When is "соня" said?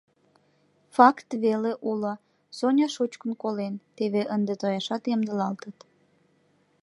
2.57-2.87